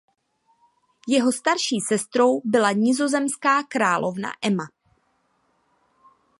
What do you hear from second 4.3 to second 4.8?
Emma.